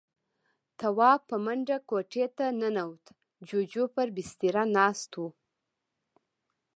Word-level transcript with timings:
تواب 0.79 1.19
په 1.29 1.35
منډه 1.45 1.77
کوټې 1.89 2.25
ته 2.37 2.45
ننوت. 2.61 3.03
جُوجُو 3.47 3.83
پر 3.95 4.07
بستره 4.15 4.63
ناست 4.75 5.11
و. 5.21 5.23